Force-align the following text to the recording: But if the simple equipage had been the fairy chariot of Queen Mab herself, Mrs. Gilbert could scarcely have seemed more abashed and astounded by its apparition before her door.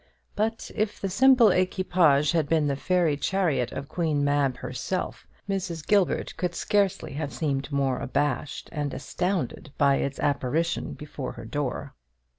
But 0.35 0.71
if 0.73 0.99
the 0.99 1.09
simple 1.11 1.51
equipage 1.51 2.31
had 2.31 2.49
been 2.49 2.65
the 2.65 2.75
fairy 2.75 3.15
chariot 3.15 3.71
of 3.71 3.87
Queen 3.87 4.23
Mab 4.23 4.57
herself, 4.57 5.27
Mrs. 5.47 5.85
Gilbert 5.85 6.35
could 6.37 6.55
scarcely 6.55 7.13
have 7.13 7.31
seemed 7.31 7.71
more 7.71 7.99
abashed 7.99 8.67
and 8.71 8.95
astounded 8.95 9.71
by 9.77 9.97
its 9.97 10.17
apparition 10.19 10.93
before 10.93 11.33
her 11.33 11.45
door. 11.45 11.93